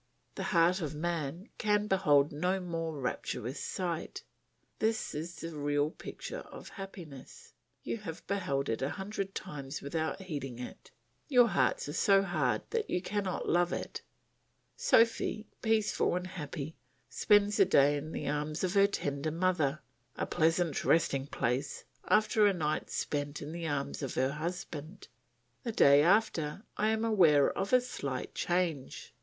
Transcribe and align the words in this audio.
The 0.33 0.45
heart 0.49 0.81
of 0.81 0.95
man 0.95 1.49
can 1.59 1.85
behold 1.85 2.31
no 2.31 2.59
more 2.59 2.99
rapturous 2.99 3.59
sight; 3.63 4.23
this 4.79 5.13
is 5.13 5.35
the 5.35 5.55
real 5.55 5.91
picture 5.91 6.39
of 6.39 6.69
happiness; 6.69 7.53
you 7.83 7.97
have 7.97 8.25
beheld 8.25 8.67
it 8.67 8.81
a 8.81 8.89
hundred 8.97 9.35
times 9.35 9.79
without 9.79 10.19
heeding 10.23 10.57
it; 10.57 10.89
your 11.27 11.49
hearts 11.49 11.87
are 11.87 11.93
so 11.93 12.23
hard 12.23 12.63
that 12.71 12.89
you 12.89 12.99
cannot 12.99 13.47
love 13.47 13.71
it. 13.71 14.01
Sophy, 14.75 15.45
peaceful 15.61 16.15
and 16.15 16.25
happy, 16.25 16.75
spends 17.07 17.57
the 17.57 17.65
day 17.65 17.95
in 17.95 18.11
the 18.11 18.27
arms 18.27 18.63
of 18.63 18.73
her 18.73 18.87
tender 18.87 19.29
mother; 19.29 19.81
a 20.15 20.25
pleasant 20.25 20.83
resting 20.83 21.27
place, 21.27 21.83
after 22.07 22.47
a 22.47 22.53
night 22.53 22.89
spent 22.89 23.39
in 23.39 23.51
the 23.51 23.67
arms 23.67 24.01
of 24.01 24.15
her 24.15 24.31
husband. 24.31 25.09
The 25.61 25.71
day 25.71 26.01
after 26.01 26.63
I 26.75 26.87
am 26.89 27.05
aware 27.05 27.55
of 27.55 27.71
a 27.71 27.79
slight 27.79 28.33
change. 28.33 29.13